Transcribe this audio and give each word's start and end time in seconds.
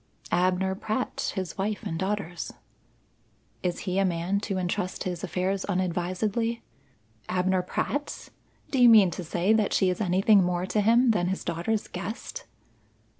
"Abner 0.31 0.73
Pratt, 0.73 1.31
his 1.35 1.59
wife, 1.59 1.83
and 1.83 1.99
daughters." 1.99 2.51
"Is 3.61 3.81
he 3.81 3.99
a 3.99 4.03
man 4.03 4.39
to 4.39 4.57
entrust 4.57 5.03
his 5.03 5.23
affairs 5.23 5.63
unadvisedly?" 5.65 6.63
"Abner 7.29 7.61
Pratt! 7.61 8.29
Do 8.71 8.81
you 8.81 8.89
mean 8.89 9.11
to 9.11 9.23
say 9.23 9.53
that 9.53 9.73
she 9.73 9.91
is 9.91 10.01
anything 10.01 10.43
more 10.43 10.65
to 10.65 10.81
him 10.81 11.11
than 11.11 11.27
his 11.27 11.43
daughters' 11.43 11.87
guest?" 11.87 12.47